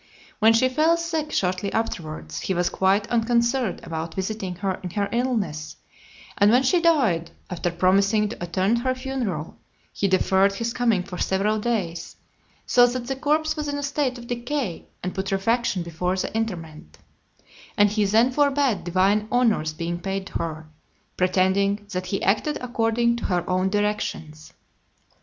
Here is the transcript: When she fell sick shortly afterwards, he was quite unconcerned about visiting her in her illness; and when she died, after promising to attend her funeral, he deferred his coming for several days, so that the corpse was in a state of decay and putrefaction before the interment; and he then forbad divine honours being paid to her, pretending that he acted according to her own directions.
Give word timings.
When 0.39 0.53
she 0.53 0.67
fell 0.67 0.97
sick 0.97 1.31
shortly 1.31 1.71
afterwards, 1.71 2.39
he 2.41 2.55
was 2.55 2.71
quite 2.71 3.07
unconcerned 3.11 3.81
about 3.83 4.15
visiting 4.15 4.55
her 4.55 4.79
in 4.81 4.89
her 4.89 5.07
illness; 5.11 5.75
and 6.39 6.49
when 6.49 6.63
she 6.63 6.81
died, 6.81 7.29
after 7.51 7.69
promising 7.69 8.29
to 8.29 8.43
attend 8.43 8.79
her 8.79 8.95
funeral, 8.95 9.57
he 9.93 10.07
deferred 10.07 10.53
his 10.53 10.73
coming 10.73 11.03
for 11.03 11.19
several 11.19 11.59
days, 11.59 12.15
so 12.65 12.87
that 12.87 13.05
the 13.05 13.15
corpse 13.15 13.55
was 13.55 13.67
in 13.67 13.77
a 13.77 13.83
state 13.83 14.17
of 14.17 14.25
decay 14.25 14.87
and 15.03 15.13
putrefaction 15.13 15.83
before 15.83 16.15
the 16.15 16.35
interment; 16.35 16.97
and 17.77 17.91
he 17.91 18.03
then 18.05 18.31
forbad 18.31 18.83
divine 18.83 19.27
honours 19.31 19.71
being 19.71 19.99
paid 19.99 20.25
to 20.25 20.39
her, 20.39 20.67
pretending 21.15 21.85
that 21.91 22.07
he 22.07 22.23
acted 22.23 22.57
according 22.59 23.17
to 23.17 23.25
her 23.25 23.47
own 23.47 23.69
directions. 23.69 24.51